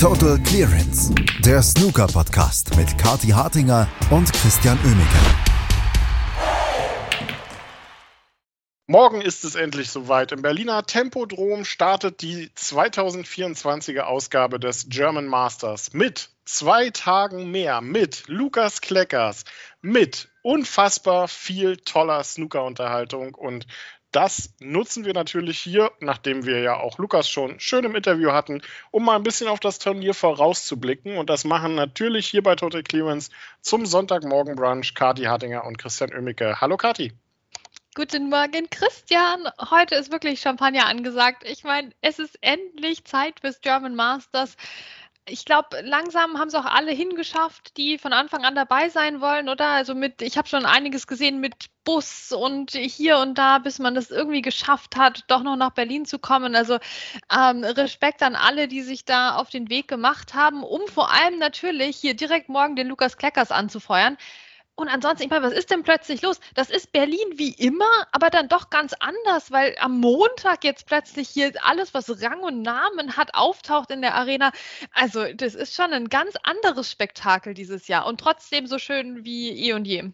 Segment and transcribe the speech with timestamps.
[0.00, 1.12] Total Clearance,
[1.44, 5.18] der Snooker-Podcast mit Kati Hartinger und Christian Oemeke.
[8.86, 10.30] Morgen ist es endlich soweit.
[10.30, 18.28] Im Berliner Tempodrom startet die 2024er Ausgabe des German Masters mit zwei Tagen mehr, mit
[18.28, 19.44] Lukas Kleckers,
[19.82, 23.66] mit unfassbar viel toller Snooker-Unterhaltung und
[24.12, 28.62] das nutzen wir natürlich hier, nachdem wir ja auch Lukas schon schön im Interview hatten,
[28.90, 31.18] um mal ein bisschen auf das Turnier vorauszublicken.
[31.18, 36.12] Und das machen natürlich hier bei Total Clearance zum Sonntagmorgen Brunch Kati Hartinger und Christian
[36.14, 36.60] Oemicke.
[36.60, 37.12] Hallo Kati.
[37.94, 39.48] Guten Morgen, Christian.
[39.70, 41.42] Heute ist wirklich Champagner angesagt.
[41.44, 44.56] Ich meine, es ist endlich Zeit fürs German Masters
[45.28, 49.48] ich glaube, langsam haben es auch alle hingeschafft, die von Anfang an dabei sein wollen,
[49.48, 49.68] oder?
[49.68, 53.94] Also mit, ich habe schon einiges gesehen mit Bus und hier und da, bis man
[53.94, 56.54] das irgendwie geschafft hat, doch noch nach Berlin zu kommen.
[56.54, 56.78] Also
[57.34, 61.38] ähm, Respekt an alle, die sich da auf den Weg gemacht haben, um vor allem
[61.38, 64.16] natürlich hier direkt morgen den Lukas Kleckers anzufeuern.
[64.78, 66.38] Und ansonsten, ich meine, was ist denn plötzlich los?
[66.54, 71.28] Das ist Berlin wie immer, aber dann doch ganz anders, weil am Montag jetzt plötzlich
[71.28, 74.52] hier alles, was Rang und Namen hat, auftaucht in der Arena.
[74.92, 79.50] Also, das ist schon ein ganz anderes Spektakel dieses Jahr und trotzdem so schön wie
[79.50, 80.12] eh und je.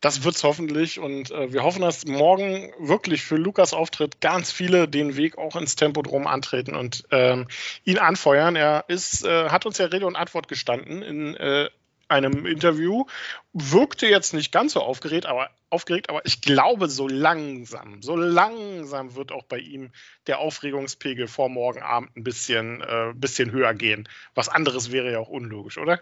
[0.00, 4.52] Das wird es hoffentlich und äh, wir hoffen, dass morgen wirklich für Lukas Auftritt ganz
[4.52, 7.48] viele den Weg auch ins Tempodrom antreten und ähm,
[7.84, 8.54] ihn anfeuern.
[8.54, 11.68] Er ist, äh, hat uns ja Rede und Antwort gestanden in äh,
[12.08, 13.04] einem Interview,
[13.52, 19.14] wirkte jetzt nicht ganz so aufgeregt, aber aufgeregt, aber ich glaube, so langsam, so langsam
[19.14, 19.90] wird auch bei ihm
[20.26, 24.08] der Aufregungspegel vor morgen Abend ein bisschen, äh, bisschen höher gehen.
[24.34, 26.00] Was anderes wäre ja auch unlogisch, oder?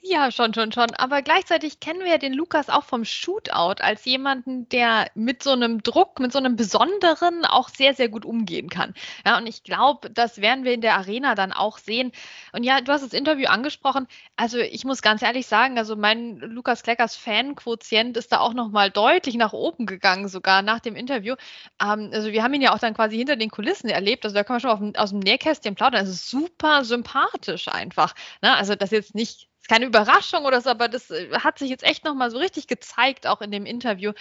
[0.00, 0.90] Ja, schon, schon, schon.
[0.94, 5.50] Aber gleichzeitig kennen wir ja den Lukas auch vom Shootout als jemanden, der mit so
[5.50, 8.94] einem Druck, mit so einem besonderen auch sehr, sehr gut umgehen kann.
[9.26, 12.10] Ja, und ich glaube, das werden wir in der Arena dann auch sehen.
[12.52, 14.06] Und ja, du hast das Interview angesprochen.
[14.36, 18.90] Also ich muss ganz ehrlich sagen, also mein Lukas Kleckers Fan-Quotient ist da auch nochmal
[18.90, 21.34] deutlich nach oben gegangen, sogar nach dem Interview.
[21.82, 24.24] Ähm, also wir haben ihn ja auch dann quasi hinter den Kulissen erlebt.
[24.24, 26.00] Also da kann man schon auf, aus dem Nähkästchen plaudern.
[26.00, 28.14] Also super sympathisch einfach.
[28.40, 28.54] Ne?
[28.56, 31.84] Also das jetzt nicht ist keine Überraschung oder so, aber das äh, hat sich jetzt
[31.84, 34.12] echt nochmal so richtig gezeigt, auch in dem Interview.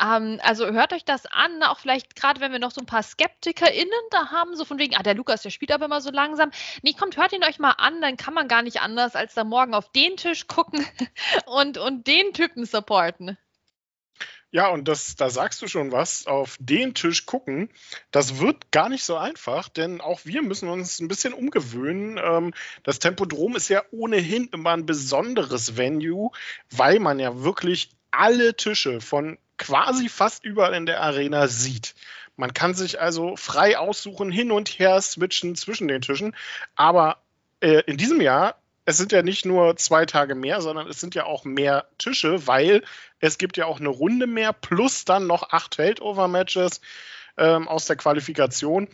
[0.00, 3.02] Ähm, also hört euch das an, auch vielleicht gerade, wenn wir noch so ein paar
[3.02, 6.50] SkeptikerInnen da haben, so von wegen, ah, der Lukas, der spielt aber immer so langsam.
[6.82, 9.44] Nee, kommt, hört ihn euch mal an, dann kann man gar nicht anders, als da
[9.44, 10.86] morgen auf den Tisch gucken
[11.46, 13.38] und, und den Typen supporten.
[14.52, 17.70] Ja, und das, da sagst du schon was, auf den Tisch gucken,
[18.10, 22.18] das wird gar nicht so einfach, denn auch wir müssen uns ein bisschen umgewöhnen.
[22.22, 22.52] Ähm,
[22.82, 26.32] das Tempodrom ist ja ohnehin immer ein besonderes Venue,
[26.70, 31.94] weil man ja wirklich alle Tische von quasi fast überall in der Arena sieht.
[32.36, 36.34] Man kann sich also frei aussuchen, hin und her switchen zwischen den Tischen.
[36.74, 37.22] Aber
[37.60, 41.14] äh, in diesem Jahr es sind ja nicht nur zwei Tage mehr, sondern es sind
[41.14, 42.82] ja auch mehr Tische, weil
[43.18, 46.80] es gibt ja auch eine Runde mehr plus dann noch acht Feldover-Matches
[47.36, 48.88] ähm, aus der Qualifikation.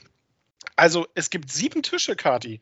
[0.75, 2.61] Also es gibt sieben Tische, Kati.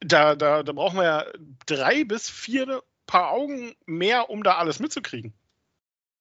[0.00, 1.24] Da, da, da brauchen wir ja
[1.66, 5.32] drei bis vier Paar Augen mehr, um da alles mitzukriegen.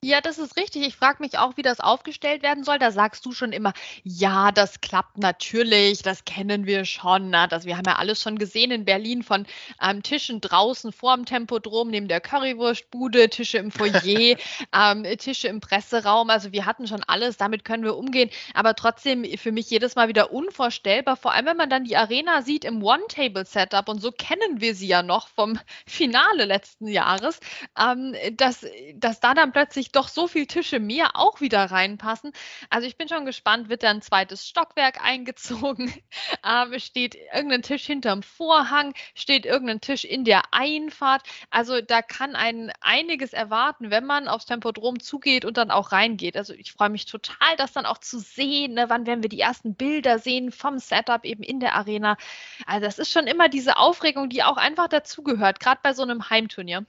[0.05, 0.85] Ja, das ist richtig.
[0.85, 2.77] Ich frage mich auch, wie das aufgestellt werden soll.
[2.77, 3.73] Da sagst du schon immer,
[4.03, 7.31] ja, das klappt natürlich, das kennen wir schon.
[7.31, 9.47] Na, das, wir haben ja alles schon gesehen in Berlin von
[9.81, 14.03] ähm, Tischen draußen vor dem Tempodrom, neben der Currywurstbude, Tische im Foyer,
[14.75, 16.29] ähm, Tische im Presseraum.
[16.29, 18.29] Also wir hatten schon alles, damit können wir umgehen.
[18.53, 22.44] Aber trotzdem für mich jedes Mal wieder unvorstellbar, vor allem wenn man dann die Arena
[22.44, 25.57] sieht im One-Table-Setup und so kennen wir sie ja noch vom
[25.88, 27.39] Finale letzten Jahres,
[27.75, 32.31] ähm, dass, dass da dann plötzlich doch so viele Tische mehr auch wieder reinpassen.
[32.69, 35.94] Also ich bin schon gespannt, wird da ein zweites Stockwerk eingezogen?
[36.47, 38.94] Ähm, steht irgendein Tisch hinterm Vorhang?
[39.16, 41.23] Steht irgendein Tisch in der Einfahrt?
[41.50, 46.38] Also da kann ein einiges erwarten, wenn man aufs Tempodrom zugeht und dann auch reingeht.
[46.38, 48.73] Also ich freue mich total, das dann auch zu sehen.
[48.73, 48.89] Ne?
[48.89, 52.17] Wann werden wir die ersten Bilder sehen vom Setup eben in der Arena?
[52.66, 56.30] Also das ist schon immer diese Aufregung, die auch einfach dazugehört, gerade bei so einem
[56.30, 56.86] Heimturnier.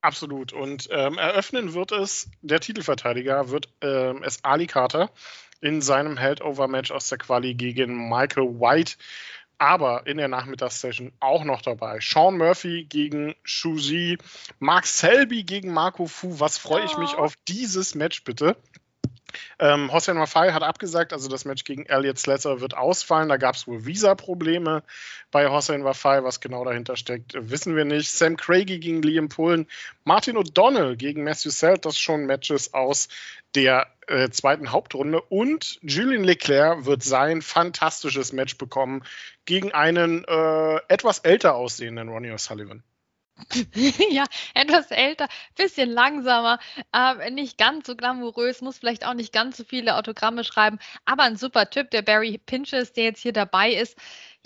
[0.00, 0.52] Absolut.
[0.52, 5.10] Und ähm, eröffnen wird es, der Titelverteidiger wird ähm, es Ali Carter
[5.60, 8.96] in seinem Heldover-Match aus der Quali gegen Michael White.
[9.60, 11.98] Aber in der Nachmittagssession auch noch dabei.
[12.00, 14.18] Sean Murphy gegen Shuji,
[14.60, 16.38] Mark Selby gegen Marco Fu.
[16.38, 17.22] Was freue ich mich oh.
[17.22, 18.56] auf dieses Match bitte?
[19.58, 23.28] Ähm, Hossein Mafai hat abgesagt, also das Match gegen Elliot Slesser wird ausfallen.
[23.28, 24.82] Da gab es wohl Visa-Probleme
[25.30, 26.24] bei Hossein Mafai.
[26.24, 28.10] Was genau dahinter steckt, wissen wir nicht.
[28.10, 29.66] Sam Craigie gegen Liam Pullen,
[30.04, 33.08] Martin O'Donnell gegen Matthew Selt, das schon Matches aus
[33.54, 35.20] der äh, zweiten Hauptrunde.
[35.20, 39.02] Und Julien Leclerc wird sein fantastisches Match bekommen
[39.44, 42.82] gegen einen äh, etwas älter aussehenden Ronnie O'Sullivan.
[44.10, 44.24] ja,
[44.54, 46.58] etwas älter, bisschen langsamer,
[46.92, 51.24] äh, nicht ganz so glamourös, muss vielleicht auch nicht ganz so viele Autogramme schreiben, aber
[51.24, 53.96] ein super Typ, der Barry Pinches, der jetzt hier dabei ist.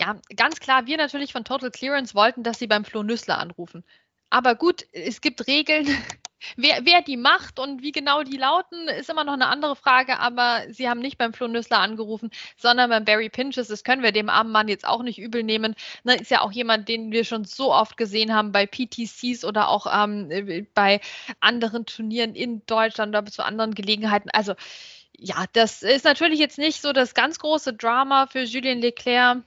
[0.01, 3.83] Ja, ganz klar, wir natürlich von Total Clearance wollten, dass sie beim Flo Nüssler anrufen.
[4.29, 5.87] Aber gut, es gibt Regeln.
[6.55, 10.19] Wer, wer, die macht und wie genau die lauten, ist immer noch eine andere Frage,
[10.19, 13.67] aber sie haben nicht beim Flo Nüssler angerufen, sondern beim Barry Pinches.
[13.67, 15.75] Das können wir dem armen Mann jetzt auch nicht übel nehmen.
[16.03, 19.69] Ne, ist ja auch jemand, den wir schon so oft gesehen haben bei PTCs oder
[19.69, 21.01] auch ähm, bei
[21.39, 24.29] anderen Turnieren in Deutschland oder zu anderen Gelegenheiten.
[24.31, 24.53] Also
[25.17, 29.43] ja, das ist natürlich jetzt nicht so das ganz große Drama für Julien Leclerc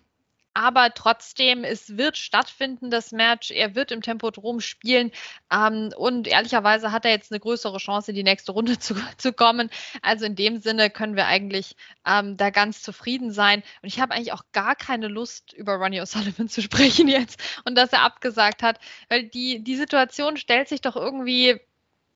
[0.56, 3.50] aber trotzdem, es wird stattfinden, das Match.
[3.50, 5.12] Er wird im Tempodrom spielen
[5.52, 9.34] ähm, und ehrlicherweise hat er jetzt eine größere Chance, in die nächste Runde zu, zu
[9.34, 9.68] kommen.
[10.00, 11.76] Also in dem Sinne können wir eigentlich
[12.06, 13.62] ähm, da ganz zufrieden sein.
[13.82, 17.76] Und ich habe eigentlich auch gar keine Lust, über Ronnie O'Sullivan zu sprechen jetzt und
[17.76, 18.78] dass er abgesagt hat,
[19.10, 21.60] weil die, die Situation stellt sich doch irgendwie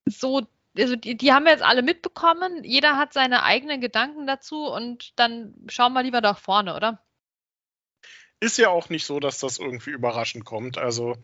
[0.06, 0.46] so
[0.78, 2.64] also die, die, haben wir jetzt alle mitbekommen.
[2.64, 7.02] Jeder hat seine eigenen Gedanken dazu und dann schauen wir lieber nach vorne, oder?
[8.40, 10.78] Ist ja auch nicht so, dass das irgendwie überraschend kommt.
[10.78, 11.16] Also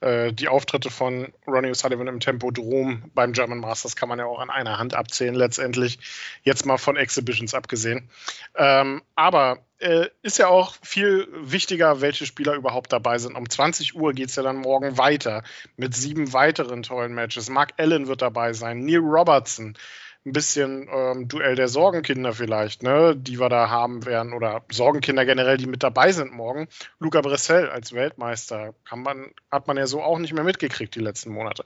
[0.00, 4.40] äh, die Auftritte von Ronnie O'Sullivan im Tempodrom beim German Masters kann man ja auch
[4.40, 6.00] an einer Hand abzählen letztendlich.
[6.42, 8.10] Jetzt mal von Exhibitions abgesehen.
[8.56, 13.36] Ähm, aber äh, ist ja auch viel wichtiger, welche Spieler überhaupt dabei sind.
[13.36, 15.44] Um 20 Uhr geht es ja dann morgen weiter
[15.76, 17.48] mit sieben weiteren tollen Matches.
[17.48, 19.76] Mark Allen wird dabei sein, Neil Robertson,
[20.26, 25.24] ein bisschen ähm, Duell der Sorgenkinder vielleicht, ne, die wir da haben werden oder Sorgenkinder
[25.24, 26.68] generell, die mit dabei sind morgen.
[26.98, 31.00] Luca Bressel als Weltmeister kann man, hat man ja so auch nicht mehr mitgekriegt die
[31.00, 31.64] letzten Monate.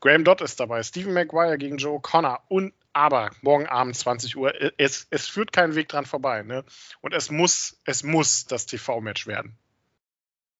[0.00, 4.52] Graham Dodd ist dabei, Stephen Maguire gegen Joe Connor und aber morgen Abend 20 Uhr,
[4.76, 6.64] es, es führt keinen Weg dran vorbei, ne?
[7.00, 9.56] Und es muss, es muss das TV-Match werden.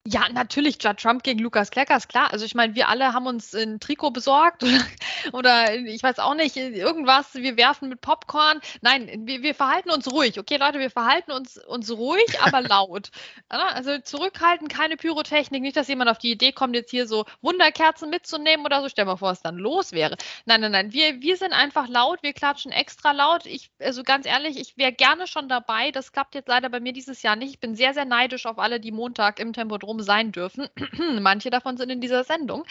[0.07, 2.33] Ja, natürlich, Judd Trump gegen Lukas Kleckers, klar.
[2.33, 4.79] Also ich meine, wir alle haben uns ein Trikot besorgt oder,
[5.31, 8.59] oder, ich weiß auch nicht, irgendwas, wir werfen mit Popcorn.
[8.81, 10.39] Nein, wir, wir verhalten uns ruhig.
[10.39, 13.11] Okay, Leute, wir verhalten uns, uns ruhig, aber laut.
[13.49, 18.09] also zurückhalten, keine Pyrotechnik, nicht, dass jemand auf die Idee kommt, jetzt hier so Wunderkerzen
[18.09, 18.89] mitzunehmen oder so.
[18.89, 20.17] Stell mal vor, was dann los wäre.
[20.45, 23.45] Nein, nein, nein, wir, wir sind einfach laut, wir klatschen extra laut.
[23.45, 25.91] Ich, also ganz ehrlich, ich wäre gerne schon dabei.
[25.91, 27.51] Das klappt jetzt leider bei mir dieses Jahr nicht.
[27.51, 30.67] Ich bin sehr, sehr neidisch auf alle, die Montag im Tempodrom rum sein dürfen.
[31.19, 32.63] Manche davon sind in dieser Sendung.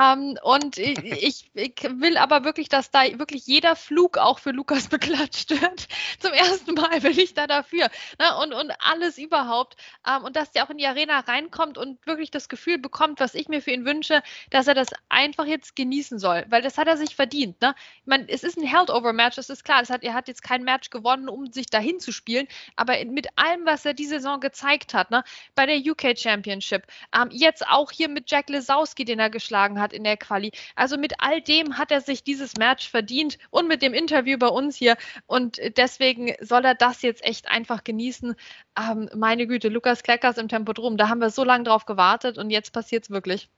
[0.00, 4.88] Ähm, und ich, ich, will aber wirklich, dass da wirklich jeder Flug auch für Lukas
[4.88, 5.88] beklatscht wird.
[6.20, 7.88] Zum ersten Mal bin ich da dafür.
[8.18, 8.36] Ne?
[8.42, 9.76] Und, und alles überhaupt.
[10.06, 13.34] Ähm, und dass der auch in die Arena reinkommt und wirklich das Gefühl bekommt, was
[13.34, 16.44] ich mir für ihn wünsche, dass er das einfach jetzt genießen soll.
[16.48, 17.60] Weil das hat er sich verdient.
[17.60, 17.74] Ne?
[18.02, 19.80] Ich meine, es ist ein Held-Over-Match, das ist klar.
[19.80, 22.46] Das hat, er hat jetzt kein Match gewonnen, um sich dahin zu spielen.
[22.76, 25.24] Aber mit allem, was er diese Saison gezeigt hat, ne?
[25.54, 26.86] bei der UK Championship, Championship.
[27.14, 30.52] Ähm, jetzt auch hier mit Jack Lesowski, den er geschlagen hat in der Quali.
[30.74, 34.48] Also mit all dem hat er sich dieses Match verdient und mit dem Interview bei
[34.48, 34.96] uns hier.
[35.26, 38.34] Und deswegen soll er das jetzt echt einfach genießen.
[38.78, 42.50] Ähm, meine Güte, Lukas Kleckers im Tempodrom, da haben wir so lange drauf gewartet und
[42.50, 43.48] jetzt passiert es wirklich.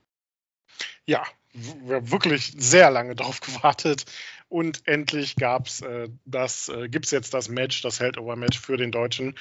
[1.05, 1.23] Ja,
[1.53, 4.05] wirklich sehr lange drauf gewartet
[4.47, 5.55] und endlich äh,
[5.85, 9.35] äh, gibt es jetzt das Match, das Held-Over-Match für den Deutschen.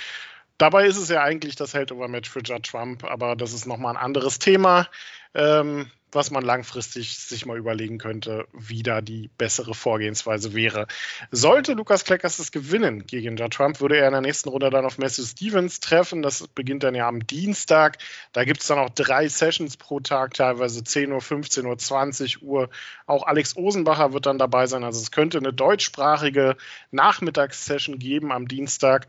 [0.60, 4.02] Dabei ist es ja eigentlich das Held-Over-Match für Judge Trump, aber das ist nochmal ein
[4.02, 4.88] anderes Thema.
[5.32, 10.86] Ähm, was man langfristig sich mal überlegen könnte, wie da die bessere Vorgehensweise wäre.
[11.30, 14.84] Sollte Lukas Kleckers es gewinnen gegen Judd Trump, würde er in der nächsten Runde dann
[14.84, 16.22] auf Matthew Stevens treffen.
[16.22, 17.98] Das beginnt dann ja am Dienstag.
[18.32, 22.42] Da gibt es dann auch drei Sessions pro Tag, teilweise 10 Uhr, 15 Uhr, 20
[22.42, 22.70] Uhr.
[23.06, 24.84] Auch Alex Osenbacher wird dann dabei sein.
[24.84, 26.56] Also es könnte eine deutschsprachige
[26.90, 29.08] Nachmittagssession geben am Dienstag.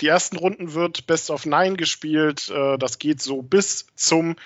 [0.00, 2.50] Die ersten Runden wird Best of Nine gespielt.
[2.50, 4.36] Äh, das geht so bis zum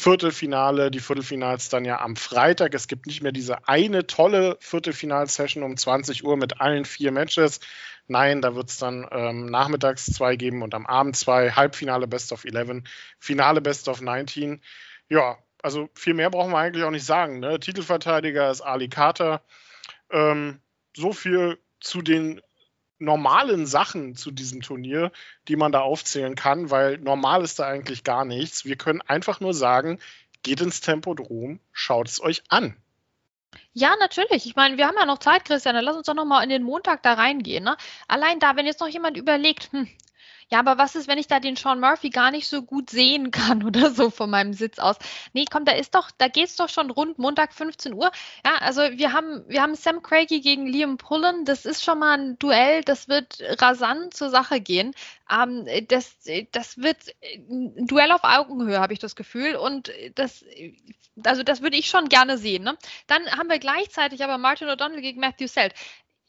[0.00, 2.72] Viertelfinale, die Viertelfinals dann ja am Freitag.
[2.72, 7.58] Es gibt nicht mehr diese eine tolle Viertelfinalsession um 20 Uhr mit allen vier Matches.
[8.06, 11.50] Nein, da wird es dann ähm, nachmittags zwei geben und am Abend zwei.
[11.50, 12.84] Halbfinale Best of 11,
[13.18, 14.62] Finale Best of 19.
[15.08, 17.40] Ja, also viel mehr brauchen wir eigentlich auch nicht sagen.
[17.40, 17.58] Ne?
[17.58, 19.42] Titelverteidiger ist Ali Carter.
[20.12, 20.60] Ähm,
[20.96, 22.40] so viel zu den
[22.98, 25.12] normalen Sachen zu diesem Turnier,
[25.48, 28.64] die man da aufzählen kann, weil normal ist da eigentlich gar nichts.
[28.64, 29.98] Wir können einfach nur sagen,
[30.42, 32.76] geht ins Tempodrom, schaut es euch an.
[33.72, 34.46] Ja, natürlich.
[34.46, 35.74] Ich meine, wir haben ja noch Zeit, Christian.
[35.74, 37.64] Dann lass uns doch noch mal in den Montag da reingehen.
[37.64, 37.76] Ne?
[38.08, 39.88] Allein da, wenn jetzt noch jemand überlegt, hm,
[40.50, 43.30] ja, aber was ist, wenn ich da den Sean Murphy gar nicht so gut sehen
[43.30, 44.96] kann oder so von meinem Sitz aus?
[45.34, 48.10] Nee, komm, da ist doch, da geht's doch schon rund Montag 15 Uhr.
[48.44, 51.44] Ja, also wir haben, wir haben Sam Craigie gegen Liam Pullen.
[51.44, 54.94] Das ist schon mal ein Duell, das wird rasant zur Sache gehen.
[55.30, 56.16] Ähm, das,
[56.52, 56.96] das wird
[57.50, 59.56] ein Duell auf Augenhöhe, habe ich das Gefühl.
[59.56, 60.44] Und das,
[61.24, 62.64] also das würde ich schon gerne sehen.
[62.64, 62.76] Ne?
[63.06, 65.74] Dann haben wir gleichzeitig aber Martin O'Donnell gegen Matthew Selt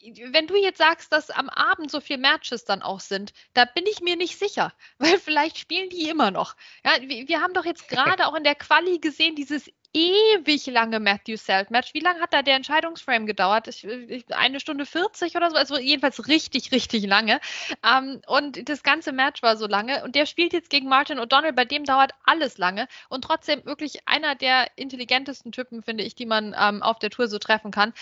[0.02, 3.86] wenn du jetzt sagst, dass am Abend so viele Matches dann auch sind, da bin
[3.86, 6.56] ich mir nicht sicher, weil vielleicht spielen die immer noch.
[6.86, 11.00] Ja, wir, wir haben doch jetzt gerade auch in der Quali gesehen, dieses ewig lange
[11.00, 11.94] Matthew Selt Match.
[11.94, 13.68] Wie lange hat da der Entscheidungsframe gedauert?
[13.68, 17.40] Ich, ich, eine Stunde 40 oder so, also jedenfalls richtig, richtig lange.
[17.84, 20.04] Ähm, und das ganze Match war so lange.
[20.04, 22.88] Und der spielt jetzt gegen Martin O'Donnell, bei dem dauert alles lange.
[23.10, 27.28] Und trotzdem wirklich einer der intelligentesten Typen, finde ich, die man ähm, auf der Tour
[27.28, 27.94] so treffen kann.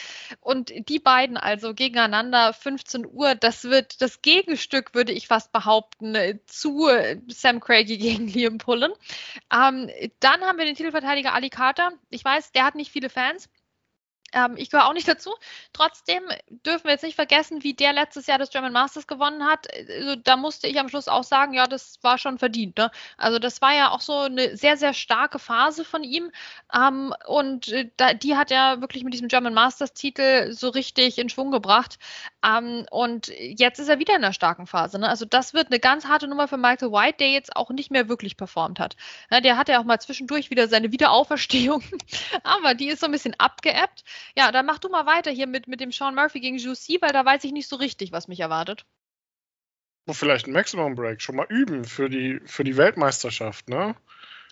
[0.41, 6.15] Und die beiden also gegeneinander, 15 Uhr, das wird das Gegenstück, würde ich fast behaupten,
[6.47, 6.89] zu
[7.27, 8.91] Sam Craigie gegen Liam Pullen.
[9.53, 9.89] Ähm,
[10.19, 11.97] dann haben wir den Titelverteidiger Ali Carter Carter.
[12.09, 13.49] Ich weiß, der hat nicht viele Fans.
[14.33, 15.33] Ähm, ich gehöre auch nicht dazu.
[15.73, 19.67] Trotzdem dürfen wir jetzt nicht vergessen, wie der letztes Jahr das German Masters gewonnen hat.
[19.73, 22.77] Also, da musste ich am Schluss auch sagen, ja, das war schon verdient.
[22.77, 22.91] Ne?
[23.17, 26.31] Also das war ja auch so eine sehr, sehr starke Phase von ihm.
[26.73, 31.17] Ähm, und äh, da, die hat er wirklich mit diesem German Masters Titel so richtig
[31.17, 31.97] in Schwung gebracht.
[32.45, 34.99] Ähm, und jetzt ist er wieder in einer starken Phase.
[34.99, 35.07] Ne?
[35.07, 38.09] Also das wird eine ganz harte Nummer für Michael White, der jetzt auch nicht mehr
[38.09, 38.95] wirklich performt hat.
[39.31, 41.83] Ja, der hatte ja auch mal zwischendurch wieder seine Wiederauferstehung,
[42.43, 44.03] aber die ist so ein bisschen abgeebbt.
[44.35, 47.13] Ja, dann mach du mal weiter hier mit, mit dem Sean Murphy gegen Juicy, weil
[47.13, 48.85] da weiß ich nicht so richtig, was mich erwartet.
[50.09, 53.95] Vielleicht ein Maximum Break schon mal üben für die, für die Weltmeisterschaft, ne?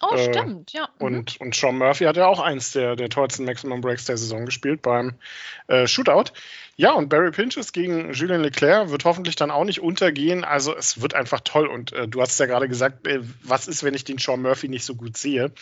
[0.02, 0.90] Oh, äh, stimmt, ja.
[1.00, 1.06] Mhm.
[1.06, 4.46] Und, und Sean Murphy hat ja auch eins der, der tollsten Maximum Breaks der Saison
[4.46, 5.14] gespielt beim
[5.68, 6.34] äh, Shootout.
[6.78, 10.44] Ja, und Barry Pinches gegen Julien Leclerc wird hoffentlich dann auch nicht untergehen.
[10.44, 11.68] Also es wird einfach toll.
[11.68, 14.68] Und äh, du hast ja gerade gesagt, äh, was ist, wenn ich den Sean Murphy
[14.68, 15.54] nicht so gut sehe?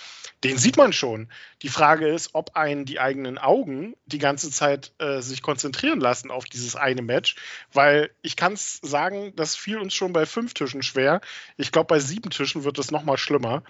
[0.44, 1.30] Den sieht man schon.
[1.62, 6.32] Die Frage ist, ob einen die eigenen Augen die ganze Zeit äh, sich konzentrieren lassen
[6.32, 7.36] auf dieses eine Match.
[7.72, 11.22] Weil ich kann es sagen, das fiel uns schon bei fünf Tischen schwer.
[11.58, 13.62] Ich glaube, bei sieben Tischen wird es noch mal schlimmer.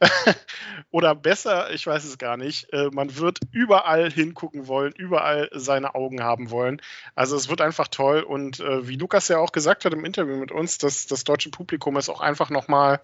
[0.92, 2.72] Oder besser, ich weiß es gar nicht.
[2.72, 6.80] Äh, man wird überall hingucken wollen, überall seine Augen haben wollen.
[7.14, 10.36] Also es wird einfach toll und äh, wie Lukas ja auch gesagt hat im Interview
[10.36, 13.00] mit uns, dass das deutsche Publikum ist auch einfach nochmal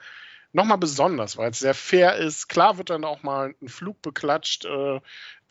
[0.52, 2.48] noch mal besonders, weil es sehr fair ist.
[2.48, 5.00] Klar wird dann auch mal ein Flug beklatscht, äh,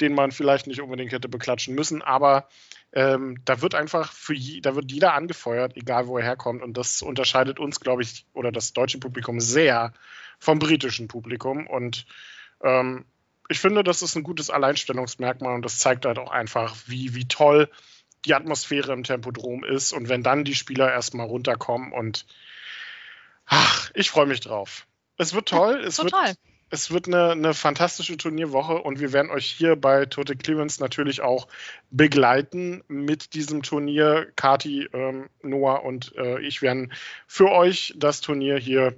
[0.01, 2.49] den man vielleicht nicht unbedingt hätte beklatschen müssen, aber
[2.91, 6.63] ähm, da wird einfach für je, da wird jeder angefeuert, egal wo er herkommt.
[6.63, 9.93] Und das unterscheidet uns, glaube ich, oder das deutsche Publikum sehr
[10.39, 11.67] vom britischen Publikum.
[11.67, 12.05] Und
[12.63, 13.05] ähm,
[13.47, 17.27] ich finde, das ist ein gutes Alleinstellungsmerkmal und das zeigt halt auch einfach, wie, wie
[17.27, 17.69] toll
[18.25, 22.25] die Atmosphäre im Tempodrom ist und wenn dann die Spieler erstmal runterkommen und
[23.45, 24.85] ach, ich freue mich drauf.
[25.17, 25.81] Es wird toll.
[25.85, 26.29] Es Total.
[26.29, 26.37] wird,
[26.69, 31.21] es wird eine, eine, fantastische Turnierwoche und wir werden euch hier bei Tote Clearance natürlich
[31.21, 31.47] auch
[31.89, 34.31] begleiten mit diesem Turnier.
[34.35, 36.93] Kati, ähm, Noah und äh, ich werden
[37.27, 38.95] für euch das Turnier hier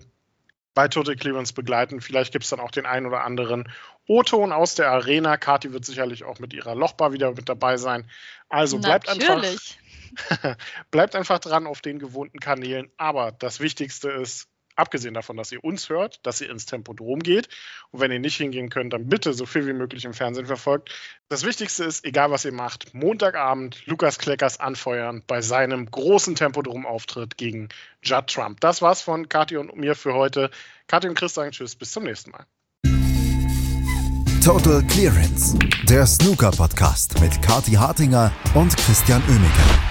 [0.73, 2.01] bei Tote Clearance begleiten.
[2.01, 3.71] Vielleicht gibt es dann auch den einen oder anderen
[4.07, 5.37] O-Ton aus der Arena.
[5.37, 8.09] Kati wird sicherlich auch mit ihrer Lochbar wieder mit dabei sein.
[8.49, 9.79] Also bleibt Natürlich.
[10.29, 10.57] einfach,
[10.91, 12.91] bleibt einfach dran auf den gewohnten Kanälen.
[12.97, 17.49] Aber das Wichtigste ist, abgesehen davon, dass ihr uns hört, dass ihr ins Tempodrom geht.
[17.91, 20.91] Und wenn ihr nicht hingehen könnt, dann bitte so viel wie möglich im Fernsehen verfolgt.
[21.29, 27.37] Das Wichtigste ist, egal was ihr macht, Montagabend Lukas Kleckers anfeuern bei seinem großen Tempodrom-Auftritt
[27.37, 27.69] gegen
[28.03, 28.59] Judd Trump.
[28.59, 30.49] Das war's von Kathi und mir für heute.
[30.87, 32.45] Kathi und Chris sagen Tschüss, bis zum nächsten Mal.
[34.43, 39.90] Total Clearance, der Snooker-Podcast mit Kathi Hartinger und Christian Oemeke.